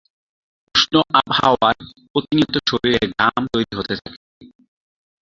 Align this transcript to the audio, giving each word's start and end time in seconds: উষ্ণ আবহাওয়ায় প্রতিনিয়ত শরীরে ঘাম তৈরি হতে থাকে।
উষ্ণ 0.75 0.93
আবহাওয়ায় 1.19 1.81
প্রতিনিয়ত 2.11 2.55
শরীরে 2.69 3.01
ঘাম 3.15 3.41
তৈরি 3.53 3.73
হতে 3.77 3.93
থাকে। 3.97 4.19